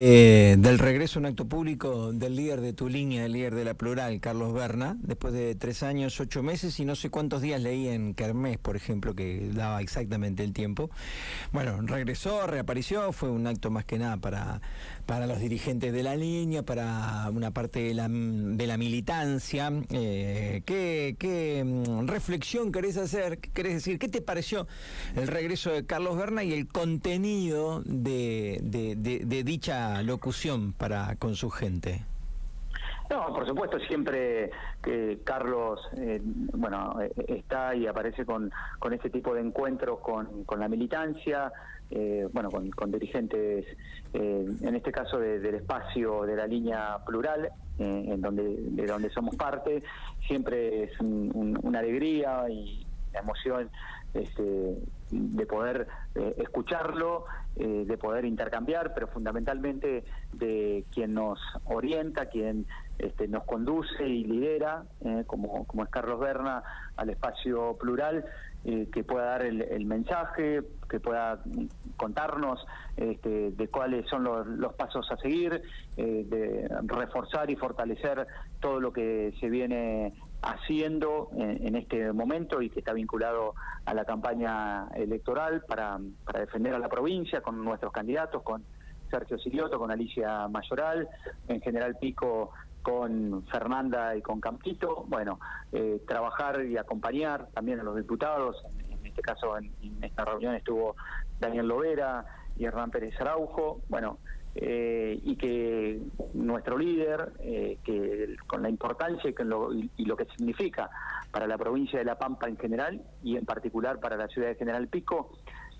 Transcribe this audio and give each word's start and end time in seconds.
Eh, 0.00 0.54
del 0.60 0.78
regreso 0.78 1.18
a 1.18 1.22
un 1.22 1.26
acto 1.26 1.48
público 1.48 2.12
del 2.12 2.36
líder 2.36 2.60
de 2.60 2.72
tu 2.72 2.88
línea, 2.88 3.24
el 3.24 3.32
líder 3.32 3.56
de 3.56 3.64
la 3.64 3.74
plural, 3.74 4.20
Carlos 4.20 4.54
Berna, 4.54 4.96
después 5.00 5.34
de 5.34 5.56
tres 5.56 5.82
años, 5.82 6.20
ocho 6.20 6.40
meses 6.40 6.78
y 6.78 6.84
no 6.84 6.94
sé 6.94 7.10
cuántos 7.10 7.42
días 7.42 7.60
leí 7.60 7.88
en 7.88 8.14
Kermés, 8.14 8.58
por 8.58 8.76
ejemplo, 8.76 9.16
que 9.16 9.50
daba 9.52 9.82
exactamente 9.82 10.44
el 10.44 10.52
tiempo. 10.52 10.88
Bueno, 11.50 11.80
regresó, 11.82 12.46
reapareció, 12.46 13.10
fue 13.10 13.28
un 13.28 13.48
acto 13.48 13.72
más 13.72 13.84
que 13.84 13.98
nada 13.98 14.18
para, 14.18 14.60
para 15.04 15.26
los 15.26 15.40
dirigentes 15.40 15.92
de 15.92 16.04
la 16.04 16.14
línea, 16.14 16.62
para 16.62 17.28
una 17.34 17.50
parte 17.50 17.80
de 17.80 17.94
la, 17.94 18.06
de 18.08 18.66
la 18.68 18.76
militancia. 18.76 19.72
Eh, 19.90 20.62
¿qué, 20.64 21.16
¿qué, 21.18 21.64
mm, 21.64 22.06
reflexión 22.06 22.70
querés 22.70 22.98
hacer? 22.98 23.40
¿Qué 23.40 23.64
decir? 23.64 23.98
¿Qué 23.98 24.08
te 24.08 24.20
pareció 24.22 24.68
el 25.16 25.26
regreso 25.26 25.72
de 25.72 25.84
Carlos 25.84 26.16
Berna 26.16 26.44
y 26.44 26.52
el 26.52 26.68
contenido 26.68 27.82
de, 27.84 28.60
de 28.62 29.42
dicha 29.42 29.87
locución 30.02 30.72
para 30.72 31.16
con 31.16 31.34
su 31.34 31.50
gente? 31.50 32.02
No, 33.10 33.32
por 33.32 33.46
supuesto, 33.46 33.78
siempre 33.80 34.50
que 34.82 35.20
Carlos, 35.24 35.80
eh, 35.96 36.20
bueno, 36.22 37.00
eh, 37.00 37.10
está 37.28 37.74
y 37.74 37.86
aparece 37.86 38.26
con, 38.26 38.50
con 38.78 38.92
este 38.92 39.08
tipo 39.08 39.34
de 39.34 39.40
encuentros 39.40 40.00
con, 40.00 40.44
con 40.44 40.60
la 40.60 40.68
militancia, 40.68 41.50
eh, 41.90 42.28
bueno, 42.32 42.50
con, 42.50 42.92
dirigentes, 42.92 43.64
en 44.12 44.74
este 44.74 44.92
caso 44.92 45.18
del 45.18 45.54
espacio 45.54 46.24
de 46.24 46.36
la 46.36 46.46
línea 46.46 46.98
plural, 47.06 47.50
en 47.78 48.20
donde 48.20 48.42
de 48.42 48.86
donde 48.86 49.08
somos 49.10 49.36
parte, 49.36 49.82
siempre 50.26 50.84
es 50.84 51.00
una 51.00 51.78
alegría 51.78 52.44
y 52.50 52.84
la 53.12 53.20
emoción 53.20 53.70
este, 54.14 54.78
de 55.10 55.46
poder 55.46 55.86
eh, 56.14 56.34
escucharlo, 56.38 57.24
eh, 57.56 57.84
de 57.86 57.98
poder 57.98 58.24
intercambiar, 58.24 58.94
pero 58.94 59.08
fundamentalmente 59.08 60.04
de 60.32 60.84
quien 60.92 61.14
nos 61.14 61.38
orienta, 61.64 62.26
quien 62.26 62.66
este, 62.98 63.28
nos 63.28 63.44
conduce 63.44 64.06
y 64.06 64.24
lidera, 64.24 64.84
eh, 65.04 65.24
como, 65.26 65.64
como 65.66 65.84
es 65.84 65.90
Carlos 65.90 66.20
Berna, 66.20 66.62
al 66.96 67.10
espacio 67.10 67.76
plural, 67.78 68.24
que 68.92 69.02
pueda 69.02 69.24
dar 69.24 69.42
el, 69.42 69.86
mensaje, 69.86 70.60
que 70.90 71.00
pueda 71.00 71.40
contarnos 71.96 72.66
este, 72.98 73.52
de 73.52 73.68
cuáles 73.68 74.06
son 74.10 74.24
los, 74.24 74.46
los 74.46 74.74
pasos 74.74 75.10
a 75.10 75.16
seguir, 75.16 75.62
de 75.96 76.68
reforzar 76.84 77.48
y 77.50 77.56
fortalecer 77.56 78.26
todo 78.60 78.78
lo 78.78 78.92
que 78.92 79.32
se 79.40 79.48
viene 79.48 80.12
haciendo 80.42 81.30
en, 81.36 81.74
este 81.74 82.12
momento 82.12 82.62
y 82.62 82.70
que 82.70 82.78
está 82.80 82.92
vinculado 82.92 83.54
a 83.84 83.94
la 83.94 84.04
campaña 84.04 84.88
electoral 84.94 85.62
para, 85.66 85.98
para 86.24 86.40
defender 86.40 86.74
a 86.74 86.78
la 86.78 86.88
provincia 86.88 87.40
con 87.40 87.64
nuestros 87.64 87.92
candidatos, 87.92 88.42
con 88.42 88.64
Sergio 89.10 89.38
Silioto, 89.38 89.78
con 89.78 89.90
Alicia 89.90 90.46
Mayoral, 90.48 91.08
en 91.48 91.60
General 91.60 91.96
Pico 91.96 92.52
con 92.82 93.44
Fernanda 93.50 94.16
y 94.16 94.22
con 94.22 94.40
Campito, 94.40 95.04
bueno, 95.08 95.40
eh, 95.72 96.00
trabajar 96.06 96.64
y 96.64 96.76
acompañar 96.76 97.48
también 97.52 97.80
a 97.80 97.82
los 97.82 97.96
diputados, 97.96 98.62
en, 98.88 99.04
este 99.04 99.20
caso 99.20 99.58
en, 99.58 99.72
en, 99.82 100.04
esta 100.04 100.24
reunión 100.24 100.54
estuvo 100.54 100.96
Daniel 101.38 101.68
Lovera 101.68 102.24
y 102.56 102.64
Hernán 102.64 102.90
Pérez 102.90 103.20
Araujo, 103.20 103.82
bueno, 103.88 104.18
eh, 104.54 105.20
y 105.22 105.36
que 105.36 106.00
nuestro 106.34 106.78
líder, 106.78 107.32
eh, 107.40 107.78
que 107.84 108.36
con 108.46 108.62
la 108.62 108.68
importancia 108.68 109.30
y, 109.30 109.44
lo, 109.44 109.72
y, 109.72 110.04
lo 110.04 110.16
que 110.16 110.26
significa 110.36 110.90
para 111.30 111.46
la 111.46 111.58
provincia 111.58 111.98
de 111.98 112.04
La 112.04 112.18
Pampa 112.18 112.48
en 112.48 112.56
general 112.56 113.02
y 113.22 113.36
en 113.36 113.44
particular 113.44 114.00
para 114.00 114.16
la 114.16 114.28
ciudad 114.28 114.48
de 114.48 114.54
General 114.56 114.88
Pico, 114.88 115.30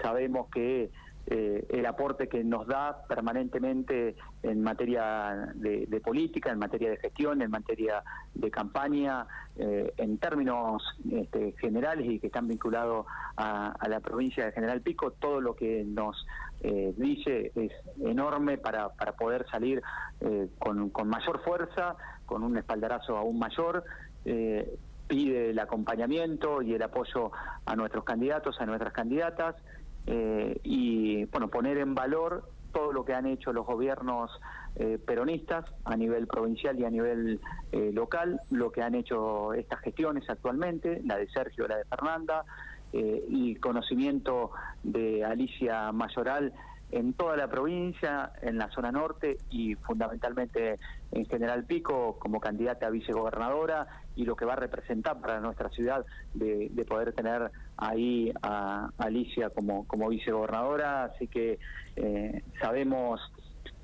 sabemos 0.00 0.48
que 0.48 0.90
eh, 1.26 1.64
el 1.70 1.86
aporte 1.86 2.28
que 2.28 2.42
nos 2.42 2.66
da 2.66 3.04
permanentemente 3.06 4.16
en 4.42 4.60
materia 4.60 5.52
de, 5.54 6.00
política, 6.04 6.50
en 6.50 6.58
materia 6.58 6.90
de 6.90 6.96
gestión, 6.96 7.42
en 7.42 7.50
materia 7.50 8.02
de 8.34 8.50
campaña, 8.50 9.26
eh, 9.56 9.92
en 9.98 10.18
términos 10.18 10.82
este, 11.10 11.52
generales 11.60 12.10
y 12.10 12.18
que 12.18 12.26
están 12.26 12.48
vinculados 12.48 13.06
a, 13.36 13.72
la 13.88 14.00
provincia 14.00 14.46
de 14.46 14.52
General 14.52 14.80
Pico, 14.80 15.12
todo 15.12 15.40
lo 15.40 15.54
que 15.54 15.84
nos 15.84 16.26
eh, 16.60 16.92
dice 16.96 17.52
es 17.54 17.72
enorme 18.00 18.58
para, 18.58 18.88
para 18.88 19.12
poder 19.12 19.46
salir 19.50 19.82
con, 20.58 20.90
con, 20.90 21.08
mayor 21.08 21.42
fuerza, 21.44 21.96
con 22.26 22.42
un 22.42 22.56
espaldarazo 22.56 23.16
aún 23.16 23.38
mayor 23.38 23.84
pide 25.08 25.50
el 25.50 25.58
acompañamiento 25.58 26.62
y 26.62 26.74
el 26.74 26.82
apoyo 26.82 27.32
a 27.66 27.76
nuestros 27.76 28.04
candidatos, 28.04 28.58
a 28.60 28.66
nuestras 28.66 28.92
candidatas, 28.92 29.56
eh, 30.06 30.60
y 30.64 31.24
bueno 31.26 31.48
poner 31.48 31.78
en 31.78 31.94
valor 31.94 32.50
todo 32.72 32.92
lo 32.92 33.04
que 33.04 33.14
han 33.14 33.26
hecho 33.26 33.52
los 33.52 33.66
gobiernos 33.66 34.30
eh, 34.76 34.98
peronistas 35.04 35.66
a 35.84 35.96
nivel 35.96 36.26
provincial 36.26 36.78
y 36.78 36.84
a 36.84 36.90
nivel 36.90 37.40
eh, 37.70 37.90
local, 37.92 38.40
lo 38.50 38.72
que 38.72 38.82
han 38.82 38.94
hecho 38.94 39.52
estas 39.52 39.80
gestiones 39.80 40.28
actualmente, 40.28 41.02
la 41.04 41.18
de 41.18 41.28
Sergio, 41.28 41.68
la 41.68 41.76
de 41.76 41.84
Fernanda, 41.84 42.44
y 42.94 43.54
conocimiento 43.54 44.50
de 44.82 45.24
Alicia 45.24 45.92
Mayoral 45.92 46.52
en 46.92 47.14
toda 47.14 47.36
la 47.36 47.48
provincia, 47.48 48.32
en 48.42 48.58
la 48.58 48.70
zona 48.70 48.92
norte 48.92 49.38
y 49.50 49.74
fundamentalmente 49.76 50.76
en 51.10 51.24
General 51.24 51.64
Pico 51.64 52.18
como 52.18 52.38
candidata 52.38 52.86
a 52.86 52.90
vicegobernadora 52.90 53.86
y 54.14 54.24
lo 54.26 54.36
que 54.36 54.44
va 54.44 54.52
a 54.52 54.56
representar 54.56 55.18
para 55.20 55.40
nuestra 55.40 55.70
ciudad 55.70 56.04
de, 56.34 56.70
poder 56.86 57.14
tener 57.14 57.50
ahí 57.78 58.30
a 58.42 58.90
Alicia 58.98 59.48
como, 59.50 59.86
como 59.86 60.10
vicegobernadora. 60.10 61.04
Así 61.04 61.28
que 61.28 61.58
eh, 61.96 62.42
sabemos 62.60 63.20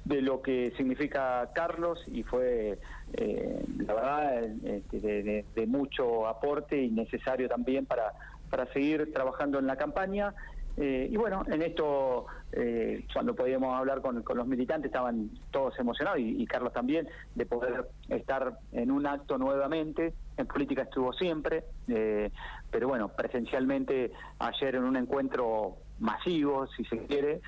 de 0.05 0.21
lo 0.21 0.43
que 0.43 0.73
significa 0.77 1.51
Carlos 1.55 1.99
y 2.09 2.23
fue, 2.23 2.79
eh, 3.15 3.65
la 3.87 3.95
verdad, 3.95 4.45
este, 4.65 5.01
de, 5.01 5.45
de, 5.55 5.67
mucho 5.67 6.27
aporte 6.27 6.83
y 6.83 6.91
necesario 6.91 7.49
también 7.49 7.87
para, 7.87 8.13
para 8.51 8.67
seguir 8.73 9.13
trabajando 9.13 9.59
en 9.59 9.67
la 9.67 9.77
campaña 9.77 10.35
eh, 10.81 11.09
y 11.11 11.17
bueno, 11.17 11.43
en 11.49 11.63
esto, 11.63 12.27
eh, 12.53 13.05
cuando 13.13 13.35
podíamos 13.35 13.75
hablar 13.75 14.01
con, 14.01 14.23
los 14.25 14.47
militantes, 14.47 14.91
estaban 14.91 15.31
todos 15.51 15.77
emocionados, 15.81 16.21
y, 16.21 16.47
Carlos 16.47 16.73
también, 16.73 17.09
de 17.35 17.47
poder 17.47 17.89
estar 18.09 18.59
en 18.73 18.93
un 18.93 19.05
acto 19.07 19.39
nuevamente. 19.39 20.15
En 20.37 20.47
política 20.47 20.83
estuvo 20.83 21.13
siempre, 21.13 21.65
eh, 21.89 22.31
pero 22.71 22.87
bueno, 22.87 23.09
presencialmente 23.09 24.13
ayer 24.39 24.77
en 24.77 24.85
un 24.85 24.97
encuentro 24.97 25.79
masivo, 26.01 26.67
si 26.69 26.85
se 26.85 26.99
quiere, 27.07 27.41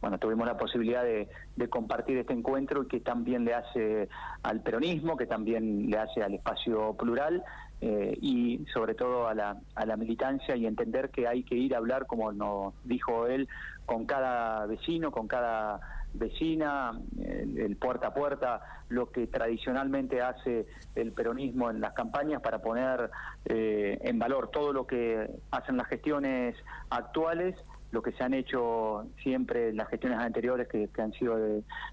bueno, 0.00 0.18
tuvimos 0.18 0.46
la 0.46 0.56
posibilidad 0.56 1.02
de, 1.02 1.28
de, 1.56 1.68
compartir 1.68 2.18
este 2.18 2.32
encuentro 2.32 2.86
que 2.86 3.00
también 3.00 3.44
le 3.44 3.54
hace 3.54 4.08
al 4.42 4.60
peronismo, 4.62 5.16
que 5.16 5.26
también 5.26 5.90
le 5.90 5.98
hace 5.98 6.22
al 6.22 6.34
espacio 6.34 6.94
plural, 6.94 7.42
eh, 7.80 8.18
y 8.20 8.66
sobre 8.74 8.94
todo 8.94 9.28
a 9.28 9.34
la, 9.34 9.56
a 9.76 9.86
la 9.86 9.96
militancia 9.96 10.56
y 10.56 10.66
entender 10.66 11.10
que 11.10 11.28
hay 11.28 11.44
que 11.44 11.54
ir 11.54 11.74
a 11.74 11.78
hablar, 11.78 12.06
como 12.06 12.32
nos 12.32 12.74
dijo 12.82 13.28
él, 13.28 13.48
con 13.88 14.04
cada 14.04 14.66
vecino, 14.66 15.10
con 15.10 15.26
cada 15.26 15.80
vecina, 16.12 16.92
el, 17.24 17.74
puerta 17.76 18.08
a 18.08 18.14
puerta, 18.14 18.60
lo 18.90 19.10
que 19.10 19.26
tradicionalmente 19.26 20.20
hace 20.20 20.66
el 20.94 21.12
peronismo 21.12 21.70
en 21.70 21.80
las 21.80 21.94
campañas 21.94 22.42
para 22.42 22.58
poner 22.58 23.10
eh, 23.46 23.98
en 24.02 24.18
valor 24.18 24.50
todo 24.50 24.74
lo 24.74 24.86
que 24.86 25.30
hacen 25.50 25.78
las 25.78 25.86
gestiones 25.86 26.54
actuales 26.90 27.56
lo 27.90 28.02
que 28.02 28.12
se 28.12 28.22
han 28.22 28.34
hecho 28.34 29.06
siempre 29.22 29.72
las 29.72 29.88
gestiones 29.88 30.18
anteriores 30.18 30.68
que, 30.68 30.88
han 30.98 31.12
sido 31.12 31.36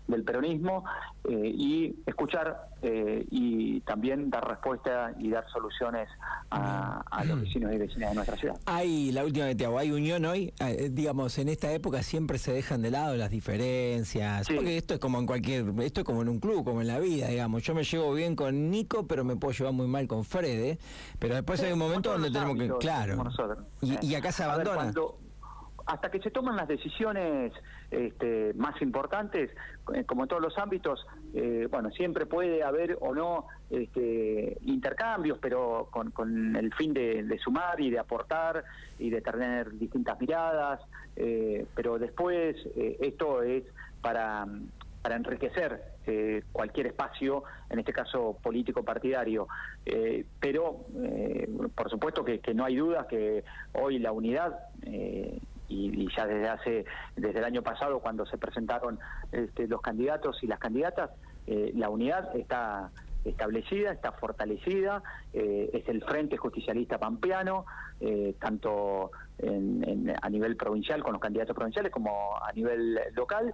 del 0.07 0.23
peronismo 0.23 0.83
eh, 1.23 1.51
y 1.56 1.95
escuchar 2.06 2.69
eh, 2.81 3.25
y 3.29 3.79
también 3.81 4.29
dar 4.29 4.47
respuesta 4.47 5.13
y 5.19 5.29
dar 5.29 5.47
soluciones 5.51 6.09
a, 6.50 7.03
los 7.25 7.41
vecinos 7.41 7.73
y 7.73 7.78
vecinas 7.78 8.09
de 8.09 8.16
nuestra 8.16 8.38
ciudad. 8.38 8.59
Hay, 8.66 9.11
la 9.11 9.23
última 9.23 9.47
que 9.47 9.56
te 9.56 9.66
hago, 9.66 9.79
hay 9.79 9.91
unión 9.91 10.25
hoy, 10.25 10.53
eh, 10.59 10.89
digamos, 10.91 11.38
en 11.38 11.50
esta 11.50 11.72
época 11.72 12.03
siempre 12.03 12.38
se 12.38 12.51
dejan 12.51 12.81
de 12.81 12.91
lado 12.91 13.16
las 13.16 13.29
diferencias, 13.29 14.47
porque 14.53 14.77
esto 14.77 14.95
es 14.95 15.00
como 15.00 15.19
en 15.19 15.25
cualquier, 15.25 15.66
esto 15.81 16.01
es 16.01 16.06
como 16.06 16.21
en 16.21 16.30
un 16.30 16.39
club, 16.39 16.63
como 16.63 16.81
en 16.81 16.88
la 16.88 17.00
vida, 17.00 17.27
digamos, 17.27 17.63
yo 17.63 17.74
me 17.74 17.83
llevo 17.83 18.13
bien 18.13 18.36
con 18.36 18.69
Nico, 18.69 19.07
pero 19.07 19.24
me 19.24 19.36
puedo 19.38 19.53
llevar 19.53 19.74
muy 19.74 19.88
mal 19.88 20.07
con 20.07 20.24
Fred, 20.24 20.77
pero 21.19 21.36
después 21.36 21.62
hay 21.63 21.71
un 21.71 21.80
momento 21.80 22.12
donde 22.12 22.31
tenemos 22.31 22.57
que, 22.57 22.69
claro, 22.80 23.24
y, 23.81 24.15
acá 24.15 24.31
se 24.31 24.44
abandona 24.44 24.92
hasta 25.85 26.09
que 26.09 26.19
se 26.19 26.31
toman 26.31 26.55
las 26.55 26.67
decisiones 26.67 27.53
este, 27.91 28.53
más 28.55 28.81
importantes, 28.81 29.51
eh, 29.93 30.03
como 30.05 30.23
en 30.23 30.29
todos 30.29 30.41
los 30.41 30.57
ámbitos, 30.57 31.05
eh, 31.33 31.67
bueno, 31.69 31.91
siempre 31.91 32.25
puede 32.25 32.63
haber 32.63 32.97
o 33.01 33.13
no 33.13 33.47
este, 33.69 34.57
intercambios, 34.61 35.37
pero 35.39 35.89
con, 35.91 36.55
el 36.55 36.73
fin 36.73 36.93
de, 36.93 37.37
sumar 37.43 37.79
y 37.79 37.91
de 37.91 37.99
aportar 37.99 38.63
y 38.97 39.09
de 39.11 39.21
tener 39.21 39.77
distintas 39.77 40.19
miradas, 40.19 40.81
eh, 41.15 41.65
pero 41.75 41.99
después 41.99 42.55
esto 42.75 43.43
es 43.43 43.63
para, 44.01 44.47
para 45.03 45.15
enriquecer 45.15 45.93
cualquier 46.51 46.87
espacio, 46.87 47.43
en 47.69 47.79
este 47.79 47.91
caso 47.91 48.37
político 48.41 48.83
partidario. 48.83 49.47
pero, 50.39 50.85
por 51.73 51.89
supuesto 51.89 52.23
que, 52.23 52.39
que, 52.39 52.53
no 52.53 52.63
hay 52.63 52.75
duda 52.75 53.07
que 53.07 53.43
hoy 53.73 53.99
la 53.99 54.11
unidad 54.11 54.59
y, 55.67 56.07
ya 56.15 56.25
desde 56.25 56.50
hace 56.50 56.85
desde 57.15 57.39
el 57.39 57.45
año 57.45 57.62
pasado 57.62 58.00
cuando 58.00 58.25
se 58.25 58.38
presentaron 58.38 59.00
este, 59.31 59.67
los 59.67 59.81
candidatos 59.81 60.44
y 60.44 60.47
las 60.47 60.59
candidatas 60.59 61.12
eh, 61.47 61.71
la 61.75 61.89
unidad 61.89 62.35
está 62.35 62.91
establecida, 63.23 63.91
está 63.91 64.12
fortalecida, 64.12 65.01
eh, 65.33 65.69
es 65.73 65.88
el 65.89 66.03
Frente 66.03 66.38
Justicialista 66.38 67.00
Pampeano, 67.00 67.65
eh, 68.00 68.35
tanto 68.39 69.12
a 70.21 70.29
nivel 70.29 70.56
provincial 70.56 71.03
con 71.03 71.12
los 71.12 71.21
candidatos 71.21 71.56
provinciales 71.56 71.91
como 71.91 72.38
a 72.38 72.51
nivel 72.53 72.97
local, 73.15 73.53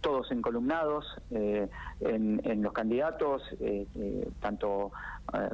todos 0.00 0.30
encolumnados 0.30 1.04
eh, 1.30 1.68
en, 2.00 2.62
los 2.62 2.72
candidatos, 2.72 3.42
tanto 4.40 4.92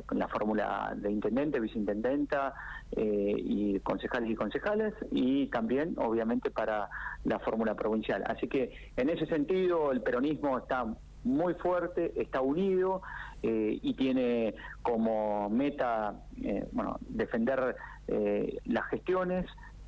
con 0.07 0.19
la 0.19 0.29
fórmula 0.29 0.93
de 0.97 1.11
intendente, 1.11 1.61
viceintendenta 1.61 2.55
y 2.97 3.81
concejales 3.81 4.31
y 4.31 4.35
concejales, 4.35 4.95
y 5.11 5.47
también 5.47 5.95
obviamente 5.99 6.51
para 6.51 6.89
la 7.25 7.39
fórmula 7.39 7.75
provincial. 7.75 8.23
Así 8.27 8.49
que 8.49 8.73
en 8.97 9.11
ese 9.11 9.27
sentido 9.27 9.93
el 9.93 10.03
peronismo 10.03 10.59
está 10.59 10.87
muy 11.25 11.55
fuerte, 11.55 12.13
está 12.21 12.41
unido 12.41 13.03
eh, 13.43 13.79
y 13.81 13.95
tiene 13.95 14.55
como 14.83 15.49
meta 15.51 16.15
eh, 16.43 16.67
bueno, 16.73 16.99
defender 17.09 17.77
eh, 18.09 18.59
las 18.65 18.87
gestiones, 18.87 19.47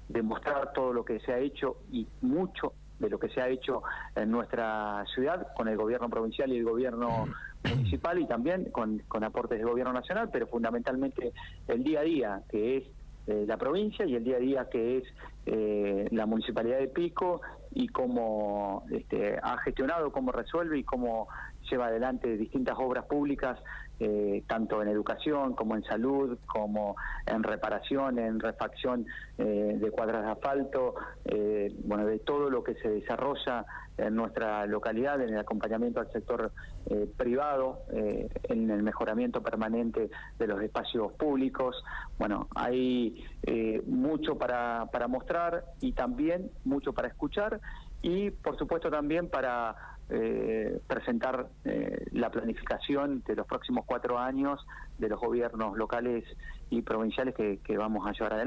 demostrar 0.09 0.73
todo 0.73 0.93
lo 0.93 1.05
que 1.05 1.21
se 1.21 1.33
ha 1.33 1.39
hecho 1.39 1.79
y 1.91 2.07
mucho 2.21 2.73
de 2.99 3.11
lo 3.11 3.19
que 3.19 3.29
se 3.29 3.41
ha 3.41 3.49
hecho 3.49 3.83
en 4.15 4.31
nuestra 4.31 5.05
ciudad 5.15 5.47
con 5.57 5.69
el 5.69 5.77
gobierno 5.77 6.09
provincial 6.09 6.53
y 6.53 6.59
el 6.59 6.65
gobierno 6.65 7.27
municipal 7.69 8.19
y 8.19 8.27
también 8.27 8.71
con, 8.71 9.01
con 9.09 9.25
aportes 9.25 9.59
del 9.59 9.69
gobierno 9.69 9.93
nacional, 9.93 10.29
pero 10.33 10.47
fundamentalmente 10.47 11.33
el 11.69 11.83
día 11.83 12.01
a 12.01 12.05
día, 12.05 12.43
que 12.51 12.77
es 12.79 12.85
la 13.27 13.57
provincia 13.57 14.05
y 14.05 14.17
el 14.17 14.25
día 14.25 14.37
a 14.37 14.41
día 14.41 14.69
que 14.71 14.99
es 14.99 15.05
eh, 15.47 16.09
la 16.11 16.27
municipalidad 16.27 16.79
de 16.79 16.89
Pico 16.89 17.41
y 17.75 17.89
cómo 17.89 18.85
este, 18.91 19.39
ha 19.43 19.59
gestionado, 19.59 20.13
cómo 20.13 20.33
resuelve 20.33 20.79
y 20.79 20.85
cómo 20.85 21.29
lleva 21.71 21.87
adelante 21.87 22.37
distintas 22.37 22.77
obras 22.79 23.05
públicas, 23.07 23.59
eh, 24.01 24.43
tanto 24.49 24.83
en 24.83 24.89
educación 24.89 25.55
como 25.55 25.77
en 25.77 25.85
salud, 25.85 26.39
como 26.47 26.97
en 27.27 27.43
reparación, 27.43 28.19
en 28.19 28.41
refacción 28.41 29.07
eh, 29.39 29.79
de 29.81 29.91
cuadras 29.91 30.25
de 30.25 30.33
asfalto, 30.33 30.95
eh, 31.25 31.73
bueno, 31.85 32.05
de 32.05 32.19
todo 32.19 32.51
lo 32.51 32.65
que 32.65 32.75
se 32.75 32.89
desarrolla 32.89 33.65
en 33.97 34.17
nuestra 34.17 34.67
localidad, 34.67 35.21
en 35.21 35.31
el 35.31 35.39
acompañamiento 35.39 36.01
al 36.01 36.11
sector 36.11 36.51
privado, 37.17 37.85
en 37.93 38.71
el 38.71 38.83
mejoramiento 38.83 39.41
permanente 39.41 40.11
de 40.37 40.47
los 40.49 40.61
espacios 40.61 41.13
públicos. 41.13 41.81
Bueno, 42.19 42.49
hay 42.57 43.25
mucho 43.87 44.37
para, 44.37 44.87
para 44.91 45.07
mostrar 45.07 45.65
y 45.81 45.93
también 45.93 46.51
mucho 46.65 46.93
para 46.93 47.07
escuchar 47.07 47.61
y 48.03 48.31
por 48.31 48.59
supuesto 48.59 48.91
también 48.91 49.29
para 49.31 49.75
eh, 50.11 50.81
presentar 50.87 51.49
eh, 51.65 52.05
la 52.13 52.31
planificación 52.31 53.23
de 53.27 53.37
los 53.37 53.47
próximos 53.47 53.85
cuatro 53.87 54.19
años 54.19 54.61
de 54.99 55.09
los 55.09 55.19
gobiernos 55.19 55.79
locales 55.79 56.25
y 56.69 56.83
provinciales 56.83 57.35
que, 57.35 57.61
que 57.65 57.79
vamos 57.79 58.07
a 58.07 58.13
llevar 58.13 58.35
adelante. 58.35 58.43